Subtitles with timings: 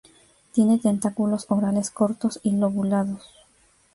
[0.51, 3.23] Tiene tentáculos orales cortos y lobulados.